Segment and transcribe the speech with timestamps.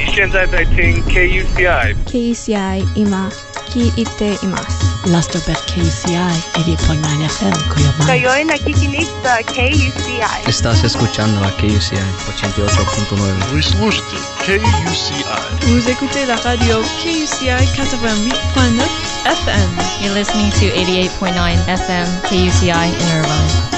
[0.00, 3.30] 你现在在听 KUCI KCI 今
[3.76, 4.96] 聞いています。
[5.06, 6.16] Lastobet KCI
[6.54, 8.06] 88.9 FM Kuyoman.
[8.08, 10.48] Ngayon nakikinig sa KUCI.
[10.48, 13.52] Estás escuchando a KUCI 88.9.
[13.52, 15.22] Вы слушаете KUCI.
[15.68, 18.82] Vous écoutez la radio KUCI 88.9
[19.28, 19.70] FM.
[20.00, 21.36] You're listening to 88.9
[21.68, 23.76] FM KUCI in Irvine.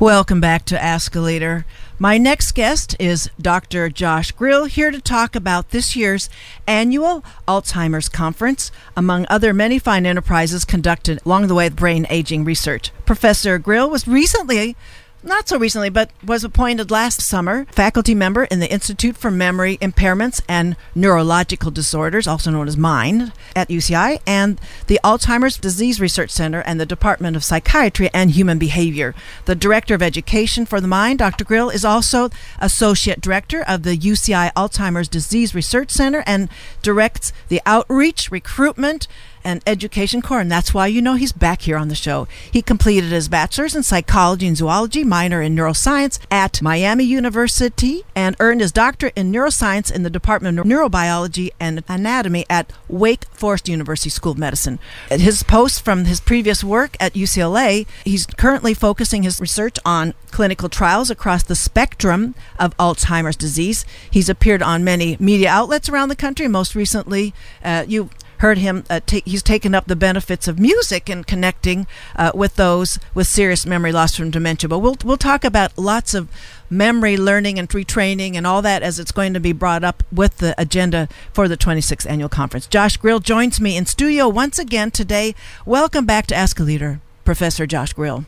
[0.00, 1.64] Welcome back to Ask a Leader.
[2.03, 3.87] My next guest is Dr.
[3.87, 6.29] Josh Grill, here to talk about this year's
[6.67, 12.43] annual Alzheimer's Conference, among other many fine enterprises conducted along the way with brain aging
[12.43, 12.91] research.
[13.05, 14.75] Professor Grill was recently
[15.23, 19.77] not so recently, but was appointed last summer faculty member in the Institute for Memory
[19.77, 26.29] Impairments and Neurological Disorders, also known as MIND, at UCI, and the Alzheimer's Disease Research
[26.29, 29.15] Center and the Department of Psychiatry and Human Behavior.
[29.45, 31.45] The Director of Education for the MIND, Dr.
[31.45, 36.49] Grill, is also Associate Director of the UCI Alzheimer's Disease Research Center and
[36.81, 39.07] directs the outreach, recruitment,
[39.43, 42.27] and education core, and that's why you know he's back here on the show.
[42.51, 48.35] He completed his bachelor's in psychology and zoology, minor in neuroscience at Miami University, and
[48.39, 53.69] earned his doctorate in neuroscience in the Department of Neurobiology and Anatomy at Wake Forest
[53.69, 54.79] University School of Medicine.
[55.09, 60.13] At his post from his previous work at UCLA, he's currently focusing his research on
[60.31, 63.85] clinical trials across the spectrum of Alzheimer's disease.
[64.09, 66.47] He's appeared on many media outlets around the country.
[66.47, 67.33] Most recently,
[67.63, 68.09] uh, you
[68.43, 72.57] heard him uh, ta- he's taken up the benefits of music and connecting uh, with
[72.57, 76.27] those with serious memory loss from dementia but we'll we'll talk about lots of
[76.69, 80.39] memory learning and retraining and all that as it's going to be brought up with
[80.39, 84.91] the agenda for the 26th annual conference josh grill joins me in studio once again
[84.91, 85.33] today
[85.65, 88.25] welcome back to ask a leader professor josh grill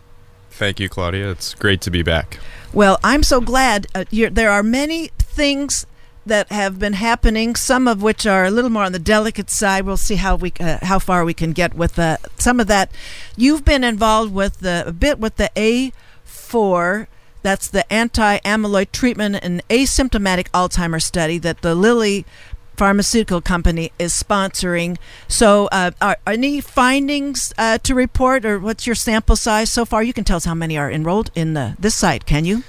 [0.49, 1.31] Thank you, Claudia.
[1.31, 2.39] It's great to be back.
[2.71, 5.86] well i'm so glad uh, you're, there are many things
[6.26, 9.86] that have been happening, some of which are a little more on the delicate side.
[9.86, 12.92] We'll see how we uh, how far we can get with uh, some of that.
[13.36, 17.08] You've been involved with the, a bit with the A4.
[17.42, 22.26] That's the anti-amyloid treatment and asymptomatic Alzheimer's study that the Lilly
[22.76, 24.98] pharmaceutical company is sponsoring.
[25.28, 29.86] So, uh, are, are any findings uh, to report, or what's your sample size so
[29.86, 30.04] far?
[30.04, 32.64] You can tell us how many are enrolled in the, this site, can you?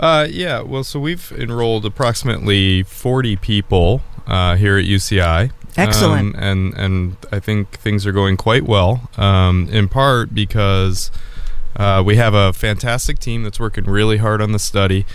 [0.00, 5.50] Uh, yeah, well, so we've enrolled approximately 40 people uh, here at UCI.
[5.76, 6.36] Excellent.
[6.36, 11.10] Um, and, and I think things are going quite well, um, in part because
[11.76, 15.06] uh, we have a fantastic team that's working really hard on the study.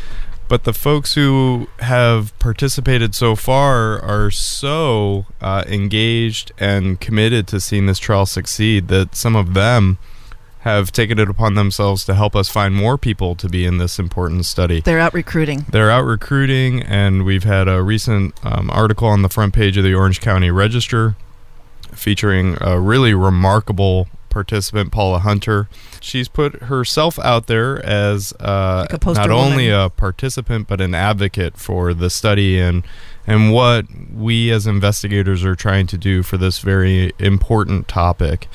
[0.49, 7.59] But the folks who have participated so far are so uh, engaged and committed to
[7.59, 9.97] seeing this trial succeed that some of them
[10.63, 14.00] have taken it upon themselves to help us find more people to be in this
[14.00, 14.79] important study.
[14.79, 15.66] They're out recruiting.
[15.69, 19.84] They're out recruiting, and we've had a recent um, article on the front page of
[19.84, 21.16] the Orange County Register
[21.94, 25.68] featuring a really remarkable participant, Paula Hunter.
[26.00, 29.85] She's put herself out there as uh, Like not only woman.
[29.85, 32.84] a participant but an advocate for the study and
[33.28, 38.47] and what we as investigators are trying to do for this very important topic.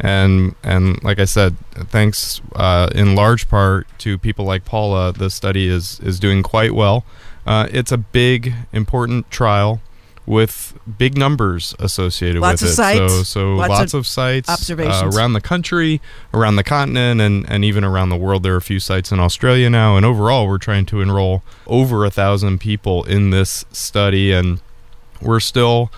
[0.00, 5.30] And and like I said, thanks uh, in large part to people like Paula, the
[5.30, 7.04] study is is doing quite well.
[7.46, 9.80] Uh, it's a big, important trial
[10.24, 12.76] with big numbers associated Lots with of it.
[12.76, 15.16] sites, so so lots lots, of of, sites uh, observations.
[15.16, 16.00] around the country,
[16.32, 18.42] around the continent, and and even around the world.
[18.42, 22.04] There are a few sites in Australia now, and overall, we're trying to enroll over
[22.04, 24.60] a thousand people in this study, and
[25.20, 25.90] we're still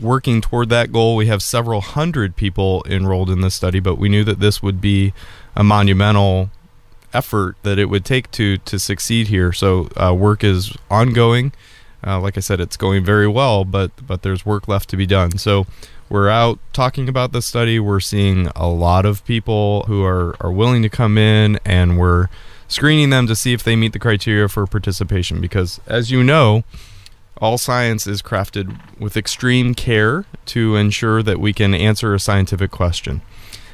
[0.00, 1.16] working toward that goal.
[1.16, 4.80] We have several hundred people enrolled in this study, but we knew that this would
[4.80, 5.12] be
[5.54, 6.50] a monumental
[7.12, 9.52] effort that it would take to to succeed here.
[9.52, 11.52] So uh, work is ongoing.
[12.06, 15.06] Uh, like I said, it's going very well, but but there's work left to be
[15.06, 15.38] done.
[15.38, 15.66] So
[16.08, 17.78] we're out talking about the study.
[17.78, 22.28] We're seeing a lot of people who are are willing to come in, and we're
[22.68, 25.40] screening them to see if they meet the criteria for participation.
[25.40, 26.64] Because as you know,
[27.40, 32.70] all science is crafted with extreme care to ensure that we can answer a scientific
[32.70, 33.22] question.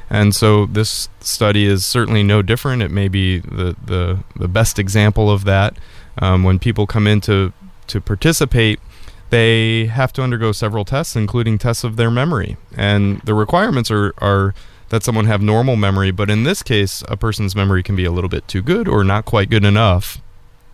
[0.08, 2.82] And so this study is certainly no different.
[2.82, 5.76] It may be the, the, the best example of that.
[6.18, 7.52] Um, when people come in to,
[7.88, 8.78] to participate,
[9.30, 12.56] they have to undergo several tests, including tests of their memory.
[12.76, 14.54] And the requirements are, are
[14.90, 18.12] that someone have normal memory, but in this case, a person's memory can be a
[18.12, 20.22] little bit too good or not quite good enough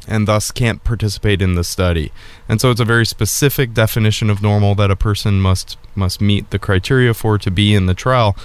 [0.08, 2.12] and thus can't participate in the study.
[2.49, 6.50] And so it's a very specific definition of normal that a person must must meet
[6.50, 8.37] the criteria for to be in the trial.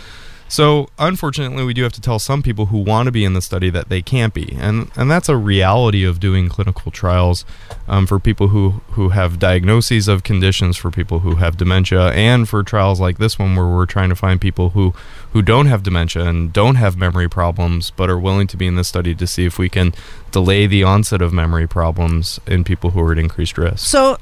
[0.50, 3.42] So, unfortunately, we do have to tell some people who want to be in the
[3.42, 7.44] study that they can't be, and and that's a reality of doing clinical trials
[7.88, 12.48] um, for people who who have diagnoses of conditions, for people who have dementia, and
[12.48, 14.94] for trials like this one where we're trying to find people who
[15.34, 18.76] who don't have dementia and don't have memory problems, but are willing to be in
[18.76, 19.94] the study to see if we can
[20.32, 23.80] delay the onset of memory problems in people who are at increased risk.
[23.86, 24.18] So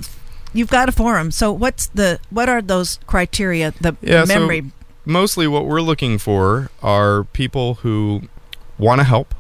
[0.54, 1.30] you've got a forum.
[1.30, 3.74] So what's the what are those criteria?
[3.80, 4.71] The Yeah, so- memory.
[5.06, 8.24] Mostly what we're looking for are people who
[8.78, 9.34] want to help,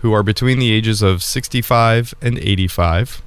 [0.00, 3.22] who are between the ages of 65 and 85,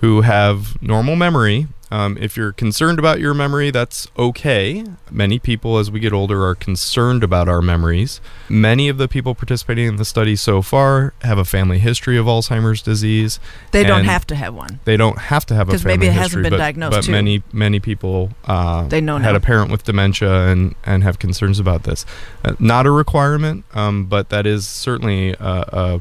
[0.00, 1.68] who have normal memory.
[1.90, 4.84] Um, if you're concerned about your memory, that's okay.
[5.10, 8.20] Many people, as we get older, are concerned about our memories.
[8.48, 12.26] Many of the people participating in the study so far have a family history of
[12.26, 13.38] Alzheimer's disease.
[13.70, 14.80] they don't have to have one.
[14.84, 17.04] They don't have to have a family maybe it hasn't history, been but, diagnosed, but
[17.04, 17.12] too.
[17.12, 19.36] many many people uh, They know had now.
[19.36, 22.04] a parent with dementia and and have concerns about this.
[22.44, 26.00] Uh, not a requirement, um, but that is certainly a, a,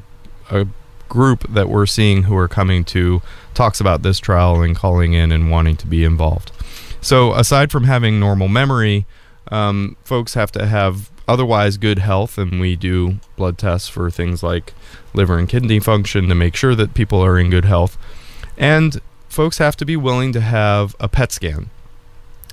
[0.61, 0.67] a
[1.15, 3.21] group that we're seeing who are coming to
[3.53, 6.51] talks about this trial and calling in and wanting to be involved.
[7.01, 9.05] So aside from having normal memory,
[9.51, 14.43] um, folks have to have otherwise good health, and we do blood tests for things
[14.43, 14.73] like
[15.13, 17.97] liver and kidney function to make sure that people are in good health.
[18.57, 21.69] And folks have to be willing to have a PET scan.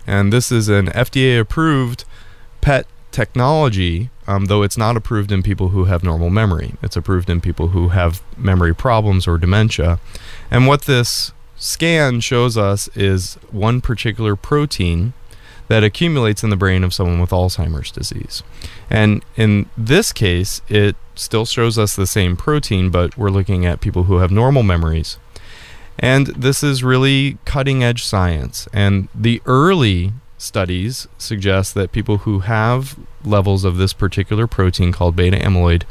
[0.06, 2.04] And this is an FDA approved
[2.60, 6.74] PET technology, um, though it's not approved in people who have normal memory.
[6.82, 9.98] It's approved in people who have memory problems or dementia.
[10.50, 15.12] And what this scan shows us is one particular protein
[15.68, 18.42] that accumulates in the brain of someone with Alzheimer's disease.
[18.90, 23.80] And in this case, it still shows us the same protein, but we're looking at
[23.80, 25.18] people who have normal memories.
[25.98, 28.68] And this is really cutting edge science.
[28.72, 35.16] And the early studies suggest that people who have levels of this particular protein called
[35.16, 35.84] beta amyloid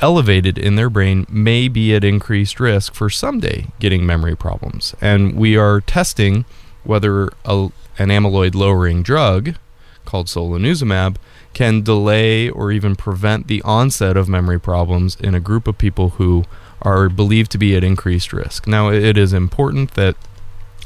[0.00, 4.94] elevated in their brain may be at increased risk for someday getting memory problems.
[5.00, 6.44] And we are testing
[6.84, 9.56] whether a, an amyloid lowering drug
[10.04, 11.16] called solanezumab
[11.52, 16.10] can delay or even prevent the onset of memory problems in a group of people
[16.10, 16.44] who
[16.82, 18.66] are believed to be at increased risk.
[18.66, 20.14] Now, it is important that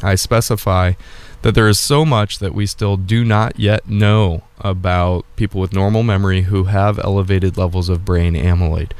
[0.02, 0.94] I specify
[1.42, 5.72] that there is so much that we still do not yet know about people with
[5.72, 8.92] normal memory who have elevated levels of brain amyloid.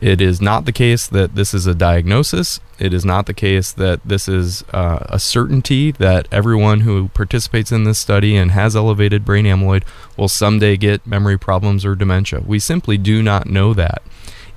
[0.00, 2.58] It is not the case that this is a diagnosis.
[2.78, 7.70] It is not the case that this is uh, a certainty that everyone who participates
[7.70, 9.82] in this study and has elevated brain amyloid
[10.16, 12.40] will someday get memory problems or dementia.
[12.40, 14.02] We simply do not know that.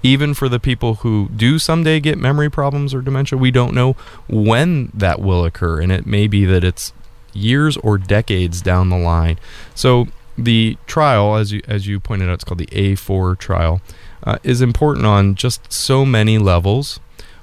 [0.02, 3.98] Even for the people who do someday get memory problems or dementia, we don't know
[4.30, 5.82] when that will occur.
[5.82, 6.94] And it may be that it's
[7.34, 9.40] years or decades down the line.
[9.76, 10.08] So
[10.38, 13.82] the trial, as you as you pointed out, it's called the A4 trial,
[14.24, 17.00] uh, is important on just so many levels.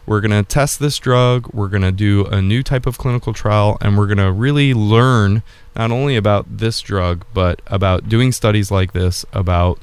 [0.07, 1.53] We're going to test this drug.
[1.53, 4.75] We're going to do a new type of clinical trial, and we're going to really
[4.75, 5.43] learn
[5.77, 9.79] not only about this drug, but about doing studies like this, about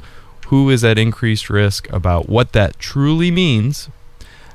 [0.48, 3.89] who is at increased risk, about what that truly means.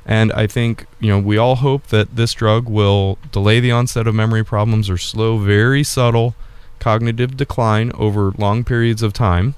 [0.05, 4.07] And I think, you know, we all hope that this drug will delay the onset
[4.07, 6.35] of memory problems or slow very subtle
[6.79, 9.55] cognitive decline over long periods of time,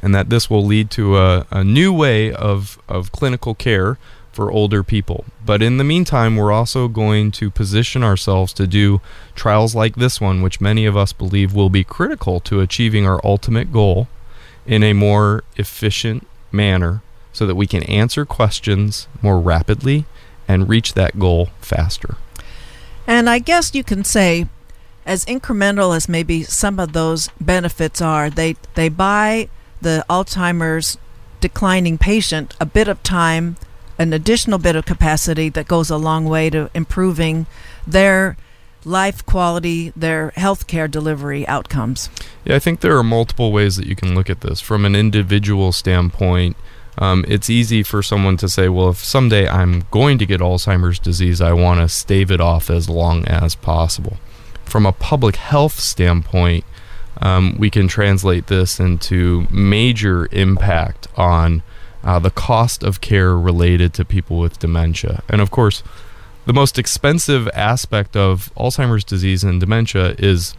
[0.00, 3.98] and that this will lead to a, a new way of, of clinical care
[4.32, 5.24] for older people.
[5.44, 9.00] But in the meantime, we're also going to position ourselves to do
[9.34, 13.20] trials like this one, which many of us believe will be critical to achieving our
[13.24, 14.06] ultimate goal
[14.64, 17.02] in a more efficient manner
[17.32, 20.04] so that we can answer questions more rapidly
[20.46, 22.16] and reach that goal faster.
[23.06, 24.46] And I guess you can say,
[25.04, 29.48] as incremental as maybe some of those benefits are, they they buy
[29.80, 30.98] the Alzheimer's
[31.40, 33.56] declining patient a bit of time,
[33.98, 37.46] an additional bit of capacity that goes a long way to improving
[37.86, 38.36] their
[38.84, 42.08] life quality, their healthcare delivery outcomes.
[42.44, 44.60] Yeah, I think there are multiple ways that you can look at this.
[44.60, 46.56] From an individual standpoint,
[46.98, 50.98] um, it's easy for someone to say, well, if someday I'm going to get Alzheimer's
[50.98, 54.18] disease, I want to stave it off as long as possible.
[54.64, 56.64] From a public health standpoint,
[57.20, 61.62] um, we can translate this into major impact on
[62.04, 65.22] uh, the cost of care related to people with dementia.
[65.28, 65.82] And of course,
[66.44, 70.56] the most expensive aspect of Alzheimer's disease and dementia is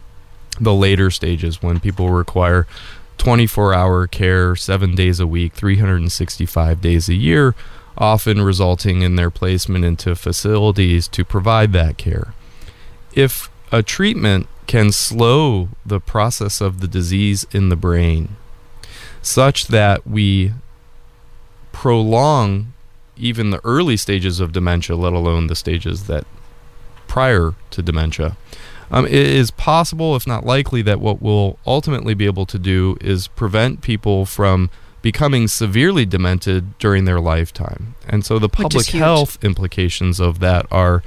[0.58, 2.66] the later stages when people require
[3.18, 7.54] 24 hour care, seven days a week, 365 days a year,
[7.96, 12.34] often resulting in their placement into facilities to provide that care.
[13.12, 18.36] If a treatment can slow the process of the disease in the brain
[19.22, 20.52] such that we
[21.72, 22.72] prolong
[23.16, 26.26] even the early stages of dementia, let alone the stages that
[27.06, 28.36] prior to dementia.
[28.90, 32.96] Um, it is possible, if not likely, that what we'll ultimately be able to do
[33.00, 34.70] is prevent people from
[35.02, 37.94] becoming severely demented during their lifetime.
[38.08, 41.02] And so the public health implications of that are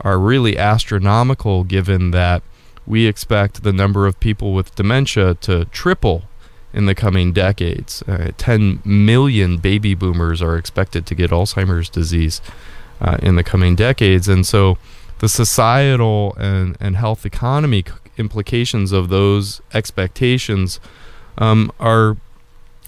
[0.00, 2.42] are really astronomical given that
[2.86, 6.24] we expect the number of people with dementia to triple
[6.72, 8.02] in the coming decades.
[8.02, 12.40] Uh, 10 million baby boomers are expected to get Alzheimer's disease
[13.00, 14.28] uh, in the coming decades.
[14.28, 14.78] And so
[15.22, 17.84] the societal and, and health economy
[18.18, 20.80] implications of those expectations
[21.38, 22.16] um, are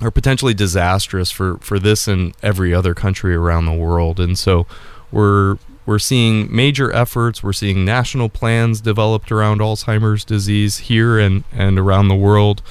[0.01, 4.19] are potentially disastrous for, for this and every other country around the world.
[4.19, 4.67] And so
[5.13, 7.41] we're we're seeing major efforts.
[7.45, 12.63] We're seeing national plans developed around Alzheimer's disease here and, and around the world.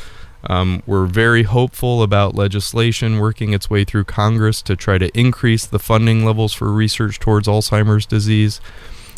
[0.49, 5.65] Um, we're very hopeful about legislation working its way through Congress to try to increase
[5.65, 8.59] the funding levels for research towards Alzheimer's disease.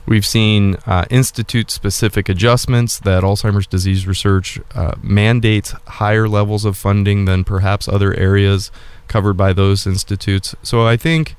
[0.08, 6.78] We've seen uh, institute specific adjustments that Alzheimer's disease research uh, mandates higher levels of
[6.78, 8.72] funding than perhaps other areas
[9.08, 10.56] covered by those institutes.
[10.62, 11.36] So I think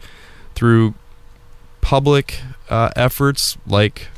[0.55, 0.95] through
[1.81, 4.09] public uh, efforts like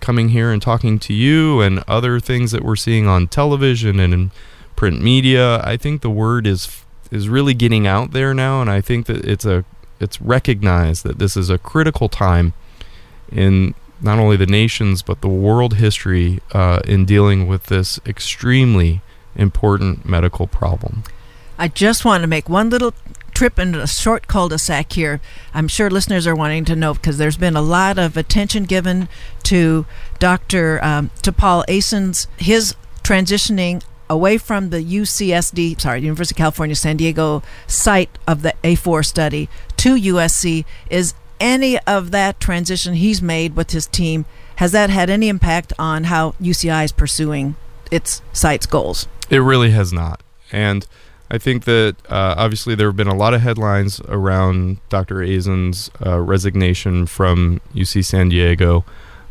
[0.00, 4.14] coming here and talking to you and other things that we're seeing on television and
[4.14, 4.30] in
[4.74, 8.80] print media, I think the word is is really getting out there now, and I
[8.80, 9.64] think that it's a
[10.00, 12.54] it's recognized that this is a critical time
[13.30, 19.00] in not only the nation's but the world history uh, in dealing with this extremely
[19.36, 21.04] important medical problem.
[21.58, 22.92] I just want to make one little
[23.34, 25.20] trip into a short cul-de-sac here.
[25.54, 29.08] I'm sure listeners are wanting to know because there's been a lot of attention given
[29.44, 29.86] to
[30.18, 30.82] Dr.
[30.84, 36.96] Um, to Paul Aisen's his transitioning away from the UCSD, sorry, University of California San
[36.96, 40.64] Diego site of the A4 study to USC.
[40.90, 44.24] Is any of that transition he's made with his team
[44.56, 47.56] has that had any impact on how UCI is pursuing
[47.90, 49.08] its site's goals?
[49.28, 50.22] It really has not,
[50.52, 50.86] and
[51.30, 55.22] I think that uh, obviously there have been a lot of headlines around Dr.
[55.22, 58.84] Aisen's uh, resignation from UC San Diego.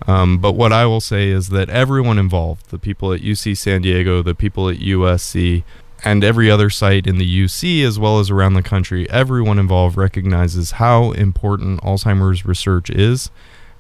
[0.08, 3.84] Um, but what I will say is that everyone involved, the people at UC San
[3.84, 5.64] Diego, the people at USC,
[6.04, 9.98] and every other site in the UC as well as around the country, everyone involved
[9.98, 13.30] recognizes how important Alzheimer's research is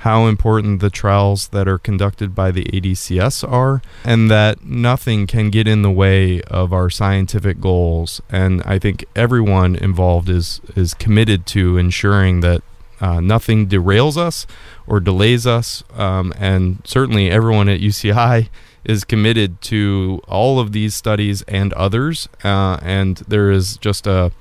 [0.01, 5.51] how important the trials that are conducted by the ADCS are, and that nothing can
[5.51, 8.19] get in the way of our scientific goals.
[8.27, 12.63] And I think everyone involved is is committed to ensuring that
[13.01, 14.47] uh, nothing derails us
[14.87, 15.83] or delays us.
[15.95, 18.49] Um, and certainly, everyone at UCI
[18.85, 22.29] is committed to all of these studies and others.
[22.43, 24.31] Uh, and there is just a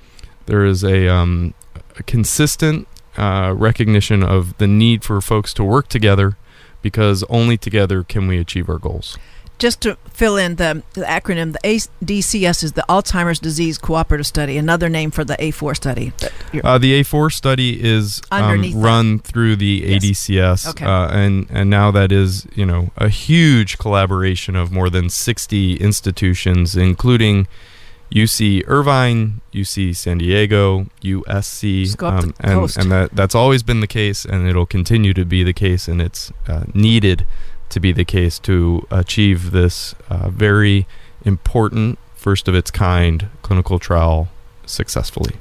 [0.45, 1.53] there is a, um,
[1.97, 2.87] a consistent
[3.17, 6.37] uh, recognition of the need for folks to work together
[6.81, 9.17] because only together can we achieve our goals.
[9.61, 14.57] Just to fill in the, the acronym, the ADCS is the Alzheimer's Disease Cooperative Study,
[14.57, 16.13] another name for the A4 study.
[16.63, 20.03] Uh, the A4 study is um, run through the yes.
[20.03, 20.83] ADCS, okay.
[20.83, 25.75] uh, and and now that is you know a huge collaboration of more than sixty
[25.75, 27.47] institutions, including
[28.11, 34.25] UC Irvine, UC San Diego, USC, um, and, and that that's always been the case,
[34.25, 37.27] and it'll continue to be the case, and it's uh, needed
[37.71, 40.87] to be the case to achieve this uh, very
[41.25, 44.29] important, first of its kind clinical trial
[44.65, 45.35] successfully.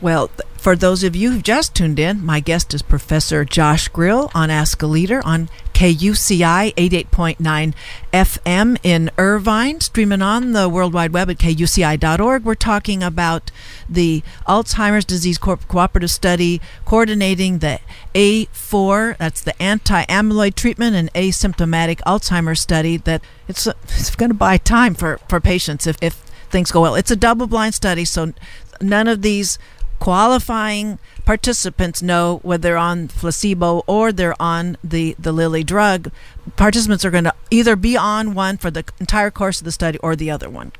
[0.00, 4.30] Well, for those of you who've just tuned in, my guest is Professor Josh Grill
[4.34, 7.74] on Ask a Leader on KUCI 88.9
[8.12, 12.44] FM in Irvine, streaming on the World Wide Web at kuci.org.
[12.44, 13.50] We're talking about
[13.88, 17.78] the Alzheimer's Disease Co- Cooperative Study coordinating the
[18.14, 24.34] A4, that's the anti amyloid treatment and asymptomatic Alzheimer's study that it's, it's going to
[24.34, 26.14] buy time for, for patients if, if
[26.50, 26.94] things go well.
[26.96, 28.32] It's a double blind study, so
[28.80, 29.58] none of these
[29.98, 36.10] qualifying participants know whether they're on placebo or they're on the, the Lilly drug.
[36.56, 39.98] Participants are going to either be on one for the entire course of the study
[39.98, 40.72] or the other one.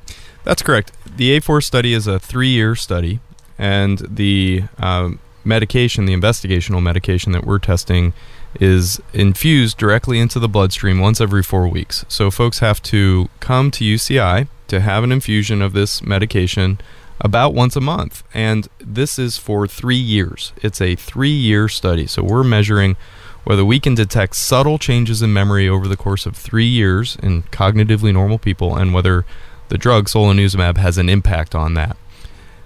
[0.45, 0.93] That's correct.
[1.17, 3.21] The A4 study is a three year study,
[3.59, 8.13] and the um, medication, the investigational medication that we're testing,
[8.61, 12.05] is infused directly into the bloodstream once every four weeks.
[12.09, 16.79] So folks have to come to UCI to have an infusion of this medication
[17.21, 18.23] about once a month.
[18.35, 20.53] And this is for three years.
[20.63, 22.07] It's a three year study.
[22.07, 22.97] So we're measuring
[23.45, 27.45] whether we can detect subtle changes in memory over the course of three years in
[27.45, 29.25] cognitively normal people and whether
[29.69, 31.97] the drug solanezumab has an impact on that.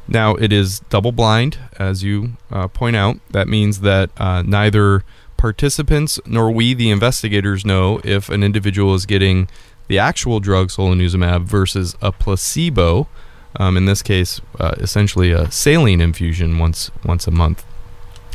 [0.08, 3.20] Now, it is double blind, as you uh, point out.
[3.30, 5.04] That means that uh, neither
[5.36, 9.48] participants nor we, the investigators, know if an individual is getting
[9.86, 13.06] the actual drug solanezumab versus a placebo.
[13.56, 17.64] Um, in this case, uh, essentially a saline infusion once once a month.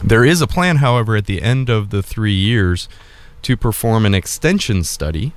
[0.04, 2.90] There is a plan, however, at the end of the three years
[3.44, 5.34] to perform an extension study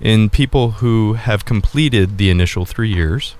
[0.00, 3.34] in people who have completed the initial three years.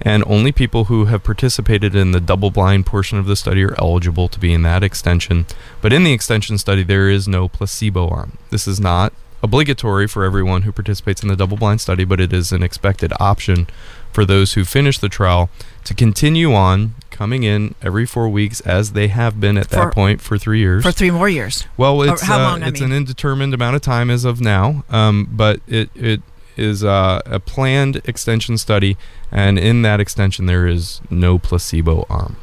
[0.00, 3.78] And only people who have participated in the double blind portion of the study are
[3.78, 5.46] eligible to be in that extension.
[5.80, 8.38] But in the extension study, there is no placebo arm.
[8.50, 12.32] This is not obligatory for everyone who participates in the double blind study, but it
[12.32, 13.68] is an expected option
[14.12, 15.50] for those who finish the trial
[15.84, 19.92] to continue on coming in every four weeks as they have been at For- that
[19.94, 20.82] point for three years.
[20.82, 21.64] For three more years.
[21.76, 22.82] Well, it's how uh, long, I mean.
[22.84, 26.22] an indeterminate amount of time as of now, um, but it it
[26.56, 28.96] is uh, a planned extension study,
[29.30, 32.36] and in that extension there is no placebo arm.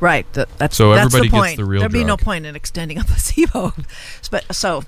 [0.00, 0.30] Right.
[0.34, 1.56] That, that's So that's everybody the gets point.
[1.56, 3.72] the real There'd be no point in extending a placebo.
[4.30, 4.82] but so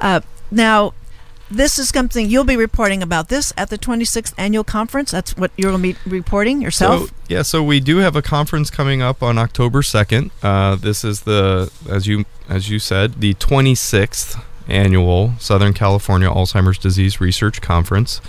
[0.00, 0.92] uh, now
[1.50, 5.10] this is something you'll be reporting about this at the 26th annual conference.
[5.10, 7.08] That's what you'll be reporting yourself.
[7.08, 10.30] So yeah, so we do have a conference coming up on October second.
[10.42, 16.78] Uh, this is the as you as you said the 26th annual Southern California Alzheimer's
[16.78, 18.20] Disease Research Conference.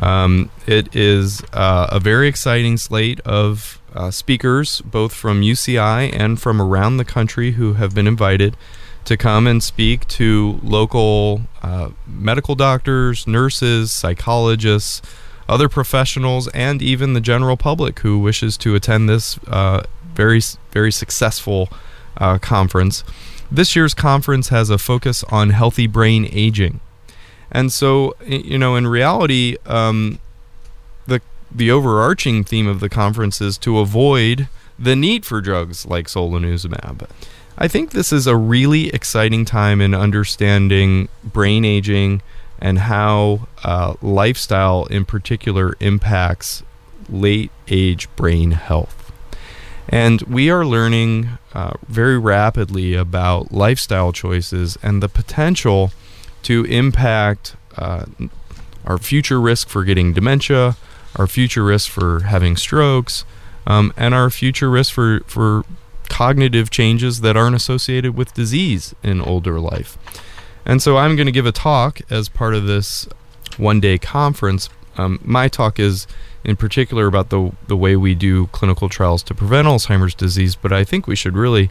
[0.00, 6.40] Um, it is uh, a very exciting slate of uh, speakers, both from UCI and
[6.40, 8.56] from around the country, who have been invited
[9.04, 15.02] to come and speak to local uh, medical doctors, nurses, psychologists,
[15.48, 19.82] other professionals, and even the general public who wishes to attend this uh,
[20.14, 20.40] very,
[20.70, 21.68] very successful
[22.16, 23.04] uh, conference.
[23.50, 26.80] This year's conference has a focus on healthy brain aging.
[27.50, 30.18] And so, you know, in reality, um,
[31.06, 31.20] the
[31.54, 37.08] the overarching theme of the conference is to avoid the need for drugs like solanezumab.
[37.62, 42.20] I think this is a really exciting time in understanding brain aging
[42.58, 46.64] and how uh, lifestyle, in particular, impacts
[47.08, 49.12] late age brain health.
[49.88, 55.92] And we are learning uh, very rapidly about lifestyle choices and the potential
[56.42, 58.06] to impact uh,
[58.84, 60.76] our future risk for getting dementia,
[61.14, 63.24] our future risk for having strokes,
[63.68, 65.64] um, and our future risk for, for
[66.12, 69.96] cognitive changes that aren't associated with disease in older life.
[70.66, 73.08] And so I'm going to give a talk as part of this
[73.56, 74.68] one day conference.
[74.98, 76.06] Um, my talk is
[76.44, 80.70] in particular about the, the way we do clinical trials to prevent Alzheimer's disease, but
[80.70, 81.70] I think we should really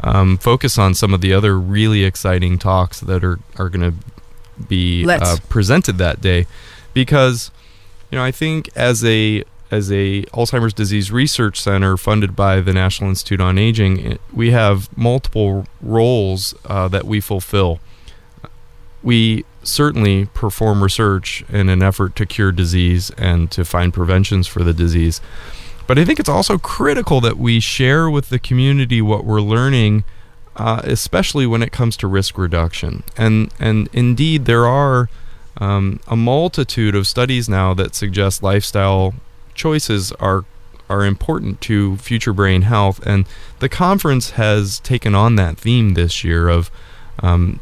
[0.00, 4.64] um, focus on some of the other really exciting talks that are, are going to
[4.68, 6.46] be uh, presented that day
[6.94, 7.50] because
[8.10, 12.72] you know I think as a as a Alzheimer's disease research center funded by the
[12.72, 17.80] National Institute on Aging we have multiple roles uh, that we fulfill
[19.02, 24.62] we certainly perform research in an effort to cure disease and to find preventions for
[24.62, 25.20] the disease
[25.86, 30.04] but I think it's also critical that we share with the community what we're learning
[30.56, 33.02] uh, especially when it comes to risk reduction.
[33.16, 35.08] And and indeed, there are
[35.58, 39.14] um, a multitude of studies now that suggest lifestyle
[39.62, 40.44] choices are
[40.90, 43.00] are important to future brain health.
[43.06, 43.26] And
[43.60, 46.70] the conference has taken on that theme this year of
[47.20, 47.60] um,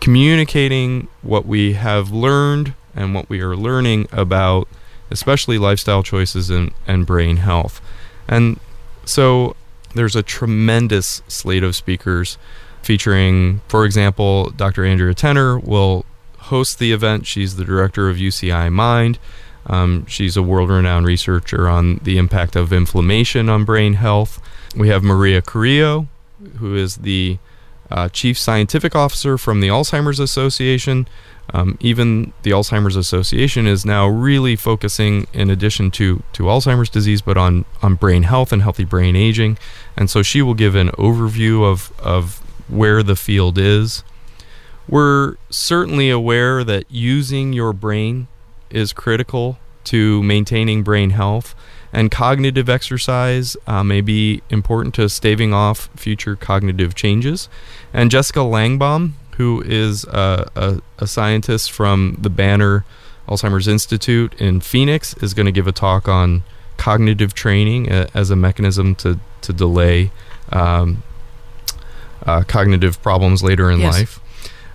[0.00, 4.68] communicating what we have learned and what we are learning about,
[5.10, 7.80] especially lifestyle choices and, and brain health.
[8.28, 8.60] And
[9.06, 9.56] so
[9.94, 12.36] there's a tremendous slate of speakers
[12.82, 14.84] featuring, for example, Dr.
[14.84, 16.04] Andrea Tenner will
[16.38, 17.26] host the event.
[17.26, 19.18] She's the director of UCI Mind.
[19.66, 24.40] Um, she's a world renowned researcher on the impact of inflammation on brain health.
[24.76, 26.08] We have Maria Carrillo,
[26.58, 27.38] who is the
[27.90, 31.06] uh, chief scientific officer from the Alzheimer's Association.
[31.52, 37.20] Um, even the Alzheimer's Association is now really focusing, in addition to, to Alzheimer's disease,
[37.20, 39.58] but on, on brain health and healthy brain aging.
[39.96, 44.02] And so she will give an overview of, of where the field is.
[44.88, 48.28] We're certainly aware that using your brain
[48.74, 51.54] is critical to maintaining brain health,
[51.92, 57.48] and cognitive exercise uh, may be important to staving off future cognitive changes.
[57.92, 62.84] And Jessica Langbaum, who is uh, a, a scientist from the Banner
[63.28, 66.42] Alzheimer's Institute in Phoenix, is going to give a talk on
[66.76, 70.10] cognitive training uh, as a mechanism to, to delay
[70.50, 71.02] um,
[72.26, 73.92] uh, cognitive problems later in Yes.
[73.94, 74.20] life.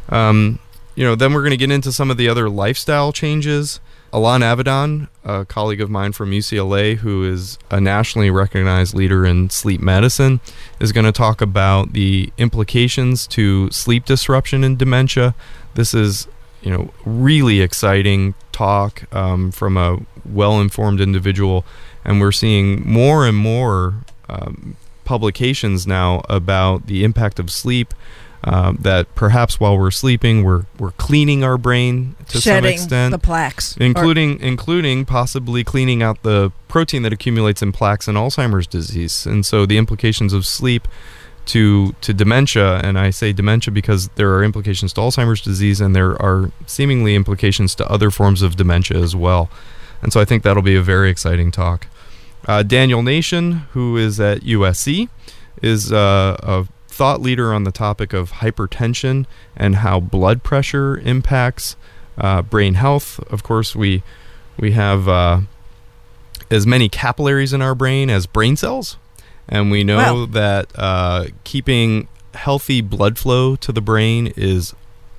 [0.10, 0.60] Um,
[1.00, 3.80] you know, then we're going to get into some of the other lifestyle changes.
[4.12, 9.50] Alon Avidan, a colleague of mine from UCLA, who is a nationally recognized leader in
[9.50, 10.42] sleep medicine,
[10.82, 15.36] is going to talk about the implications to sleep disruption in dementia.
[15.76, 16.28] This is,
[16.62, 21.64] you know, really exciting talk um, from a well-informed individual,
[22.04, 27.94] and we're seeing more and more um, publications now about the impact of sleep.
[28.42, 33.12] Um, that perhaps while we're sleeping, we're we're cleaning our brain to Shedding some extent,
[33.12, 38.66] the plaques, including including possibly cleaning out the protein that accumulates in plaques in Alzheimer's
[38.66, 39.26] disease.
[39.26, 40.88] And so the implications of sleep
[41.48, 45.94] to to dementia, and I say dementia because there are implications to Alzheimer's disease, and
[45.94, 49.50] there are seemingly implications to other forms of dementia as well.
[50.02, 51.88] And so I think that'll be a very exciting talk.
[52.48, 55.10] Uh, Daniel Nation, who is at USC,
[55.62, 56.68] is uh, a
[57.00, 61.78] thought leader on the topic of hypertension and how blood pressure impacts
[62.18, 63.20] uh, brain health.
[63.32, 64.04] Of course, we
[64.58, 65.40] we have uh,
[66.52, 68.98] as many capillaries in our brain as brain cells,
[69.48, 70.26] and we know Wow.
[70.26, 74.76] that uh, keeping healthy blood flow to the brain is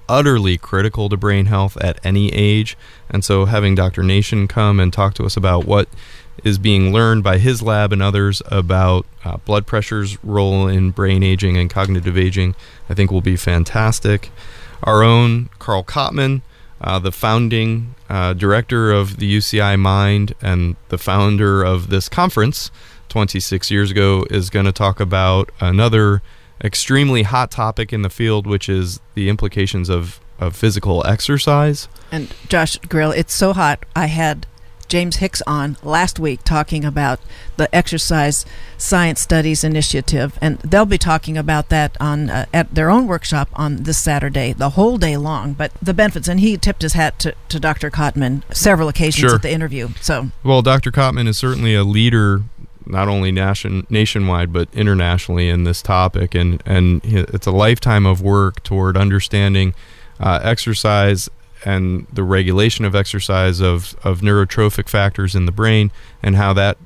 [0.07, 2.77] utterly critical to brain health at any age.
[3.09, 4.03] And so, having Dr.
[4.03, 5.88] Nation come and talk to us about what
[6.45, 11.23] is being learned by his lab and others about uh, blood pressure's role in brain
[11.23, 12.55] aging and cognitive aging,
[12.88, 14.31] I think will be fantastic.
[14.83, 16.43] Our own Carl Cotman,
[16.81, 22.71] uh, the founding uh, director of the UCI Mind and the founder of this conference
[23.09, 26.23] 26 years ago, is going to talk about another
[26.62, 31.88] extremely hot topic in the field, which is the implications of, of physical exercise.
[32.11, 33.85] And Josh Grill, it's so hot.
[33.95, 34.47] I had
[34.90, 37.20] James Hicks on last week talking about
[37.57, 38.44] the Exercise
[38.76, 43.48] Science Studies Initiative, and they'll be talking about that on uh, at their own workshop
[43.55, 45.53] on this Saturday, the whole day long.
[45.53, 47.88] But the benefits, and he tipped his hat to, to Dr.
[47.88, 49.37] Cotman several occasions Sure.
[49.37, 49.90] at the interview.
[50.00, 50.90] So Well, Dr.
[50.90, 52.42] Cotman is certainly a leader,
[52.85, 58.20] not only nation, nationwide but internationally in this topic, and and it's a lifetime of
[58.20, 59.72] work toward understanding
[60.18, 61.29] uh, exercise
[61.64, 65.90] and the regulation of exercise of of neurotrophic factors in the brain
[66.23, 66.77] and how that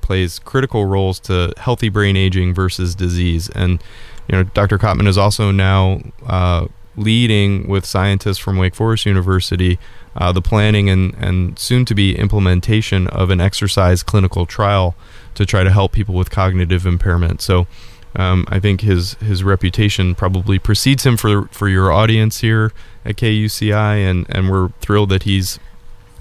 [0.00, 3.48] plays critical roles to healthy brain aging versus disease.
[3.50, 3.82] And
[4.28, 4.78] you know, Dr.
[4.78, 9.78] Cotman is also now uh, leading with scientists from Wake Forest University
[10.16, 14.94] uh, the planning and, and soon to be implementation of an exercise clinical trial
[15.34, 17.42] to try to help people with cognitive impairment.
[17.42, 17.66] So
[18.14, 22.72] um, I think his his reputation probably precedes him for for your audience here
[23.06, 25.58] at KUCI, and, and we're thrilled that he's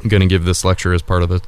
[0.08, 1.42] going to give this lecture as part of the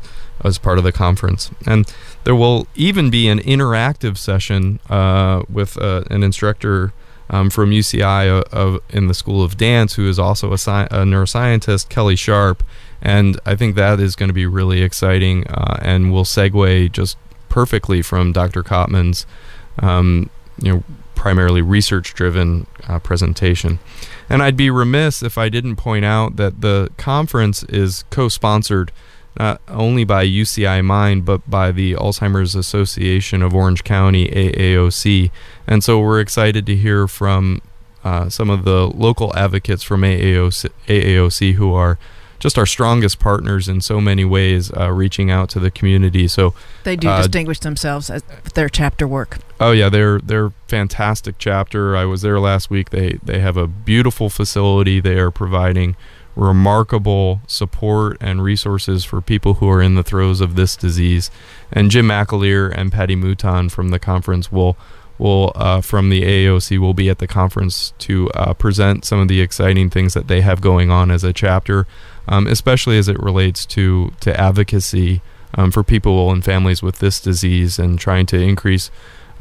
[0.44, 1.50] as part of the conference.
[1.66, 1.92] And
[2.24, 6.94] there will even be an interactive session uh, with uh, an instructor
[7.30, 10.88] um, from UCI uh, of, in the School of Dance, who is also a, sci-
[10.92, 12.64] a neuroscientist, Kelli Sharp.
[13.02, 17.18] And I think that is going to be really exciting uh, and will segue just
[17.50, 18.64] perfectly from Dr.
[18.64, 19.26] Cotman's,
[19.80, 20.30] um,
[20.62, 20.84] you know,
[21.16, 23.80] primarily research-driven uh, presentation.
[24.30, 28.92] And I'd be remiss if I didn't point out that the conference is co-sponsored
[29.40, 35.32] not only by UCI Mind but by the Alzheimer's Association of Orange County AAOC,
[35.68, 37.62] and so we're excited to hear from
[38.04, 42.00] uh, some of the local advocates from AAOC, AAOC who are
[42.40, 46.28] just our strongest partners in so many ways, uh, reaching out to the community.
[46.28, 49.40] So they do Uh, distinguish themselves as with their chapter work.
[49.60, 51.96] Oh yeah, they're they're fantastic chapter.
[51.98, 52.92] I was there last week.
[52.92, 55.00] They they have a beautiful facility.
[55.00, 55.96] They are providing
[56.36, 61.32] remarkable support and resources for people who are in the throes of this disease.
[61.72, 64.78] And Jim McAleer and Patty Mouton from the conference will
[65.18, 69.28] will uh, from the AOC will be at the conference to uh, present some of
[69.28, 71.88] the exciting things that they have going on as a chapter,
[72.28, 75.22] um, especially as it relates to to advocacy
[75.56, 78.92] um, for people and families with this disease and trying to increase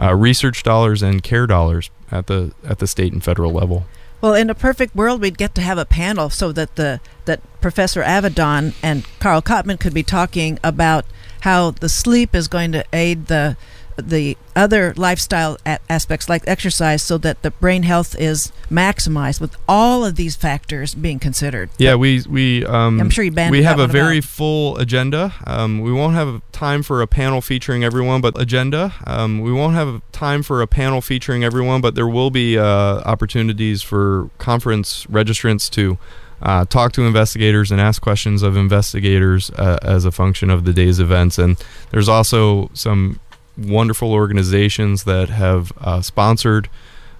[0.01, 3.87] uh, research dollars and care dollars at the at the state and federal level.
[4.21, 7.41] Well, in a perfect world, we'd get to have a panel so that the that
[7.61, 11.05] Professor Avidan and Carl Cotman could be talking about
[11.41, 13.57] how the sleep is going to aid the
[13.97, 19.57] the other lifestyle a- aspects like exercise, so that the brain health is maximized with
[19.69, 21.71] all of these factors being considered.
[21.79, 24.29] Yeah, we we um, I'm sure you we have a very about.
[24.29, 25.35] full agenda.
[25.47, 28.95] Um, we won't have time for a panel featuring everyone, but agenda.
[29.07, 32.65] Um, we won't have time for a panel featuring everyone, but there will be uh,
[32.65, 35.99] opportunities for conference registrants to.
[36.43, 40.73] Uh, talk to investigators and ask questions of investigators uh, as a function of the
[40.75, 41.39] day's events.
[41.39, 41.57] And
[41.93, 43.21] there's also some
[43.57, 46.69] wonderful organizations that have uh, sponsored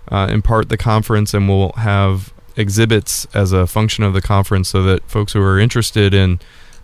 [0.09, 4.69] uh, in part the conference and will have exhibits as a function of the conference
[4.69, 6.39] so that folks who are interested in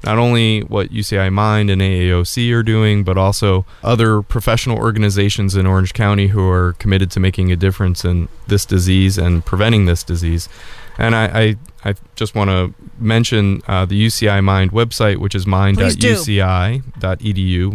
[0.04, 5.66] not only what UCI Mind and AAOC are doing, but also other professional organizations in
[5.66, 10.02] Orange County who are committed to making a difference in this disease and preventing this
[10.02, 10.48] disease.
[10.98, 15.46] And I, I, I just want to mention uh, the UCI Mind website, which is
[15.46, 16.80] mind.uci.edu.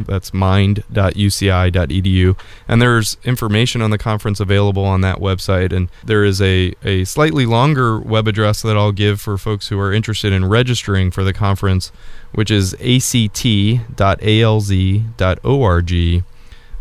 [0.05, 2.39] That's mind.uci.edu.
[2.67, 5.73] And there's information on the conference available on that website.
[5.73, 9.79] And there is a, a slightly longer web address that I'll give for folks who
[9.79, 11.91] are interested in registering for the conference,
[12.31, 13.83] which is act.alz.org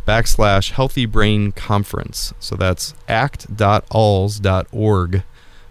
[0.06, 2.32] backslash healthy brain conference.
[2.38, 5.22] So that's act.alz.org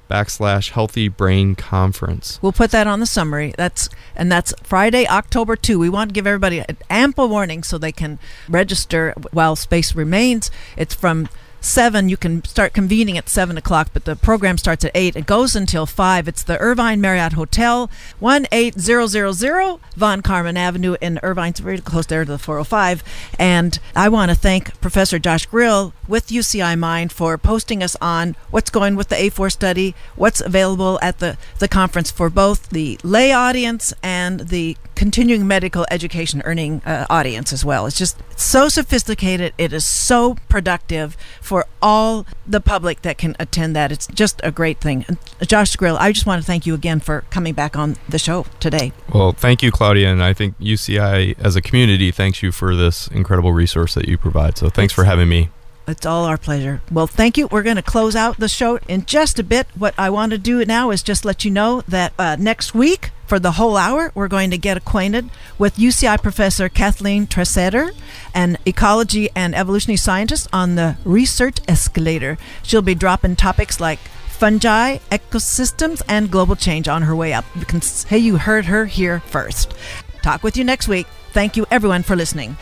[0.10, 2.40] backslash healthy brain conference.
[2.42, 3.54] We'll put that on the summary.
[3.58, 5.80] That's and that's Friday, October 2.
[5.80, 10.52] We want to give everybody ample warning so they can register while space remains.
[10.78, 11.28] It's from
[11.66, 12.10] seven.
[12.10, 15.16] You can start convening at seven o'clock, but the program starts at eight.
[15.16, 16.28] It goes until five.
[16.28, 21.50] It's the Irvine Marriott Hotel, one eight zero zero zero Von Karman Avenue in Irvine.
[21.50, 23.04] It's very close there to the 405.
[23.40, 28.36] And I want to thank Professor Josh Grill with UCI Mind for posting us on
[28.52, 33.00] what's going with the A4 study, what's available at the the conference for both the
[33.04, 37.86] lay audience and the continuing medical education earning uh, audience as well.
[37.86, 39.54] It's just so sophisticated.
[39.58, 43.92] It is so productive for all the public that can attend that.
[43.92, 45.06] It's just a great thing.
[45.08, 48.20] And Josh Grill, I just want to thank you again for coming back on the
[48.20, 48.92] show today.
[49.14, 50.12] Well, thank you, Claudia.
[50.12, 54.18] And I think UCI as a community thanks you for this incredible resource that you
[54.18, 54.58] provide.
[54.58, 55.50] So thanks for having me.
[55.88, 56.82] It's all our pleasure.
[56.92, 57.48] Well, thank you.
[57.48, 59.68] We're going to close out the show in just a bit.
[59.78, 63.12] What I want to do now is just let you know that uh, next week,
[63.28, 67.92] for the whole hour, we're going to get acquainted with UCI professor Kathleen Treseder,
[68.34, 72.38] an ecology and evolutionary scientist on the research escalator.
[72.64, 77.46] She'll be dropping topics like fungi, ecosystems, and global change on her way up.
[77.56, 79.74] You can say you heard her here first.
[80.22, 81.08] Talk with you next week.
[81.32, 82.58] Thank you, everyone, for listening.